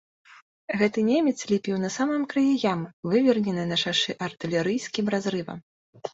Гэты 0.79 1.03
немец 1.09 1.33
ліпеў 1.51 1.77
на 1.83 1.91
самым 1.97 2.23
краі 2.31 2.57
ямы, 2.73 2.89
выверненай 3.13 3.67
на 3.75 3.79
шашы 3.83 4.19
артылерыйскім 4.31 5.05
разрывам. 5.19 5.59